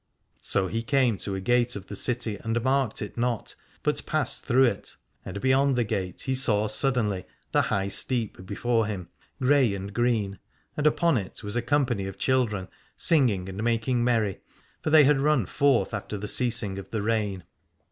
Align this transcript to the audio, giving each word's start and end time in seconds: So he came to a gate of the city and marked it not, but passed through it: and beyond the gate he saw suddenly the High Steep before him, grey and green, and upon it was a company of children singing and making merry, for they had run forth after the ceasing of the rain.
So 0.39 0.67
he 0.67 0.81
came 0.81 1.19
to 1.19 1.35
a 1.35 1.39
gate 1.39 1.75
of 1.75 1.85
the 1.85 1.95
city 1.95 2.35
and 2.43 2.63
marked 2.63 3.03
it 3.03 3.17
not, 3.19 3.53
but 3.83 4.03
passed 4.07 4.43
through 4.43 4.63
it: 4.63 4.95
and 5.23 5.39
beyond 5.39 5.75
the 5.75 5.83
gate 5.83 6.21
he 6.21 6.33
saw 6.33 6.67
suddenly 6.67 7.23
the 7.51 7.61
High 7.69 7.87
Steep 7.89 8.43
before 8.47 8.87
him, 8.87 9.09
grey 9.39 9.75
and 9.75 9.93
green, 9.93 10.39
and 10.75 10.87
upon 10.87 11.17
it 11.17 11.43
was 11.43 11.55
a 11.55 11.61
company 11.61 12.07
of 12.07 12.17
children 12.17 12.67
singing 12.97 13.47
and 13.47 13.61
making 13.63 14.03
merry, 14.03 14.39
for 14.81 14.89
they 14.89 15.03
had 15.03 15.19
run 15.21 15.45
forth 15.45 15.93
after 15.93 16.17
the 16.17 16.27
ceasing 16.27 16.79
of 16.79 16.89
the 16.89 17.03
rain. 17.03 17.43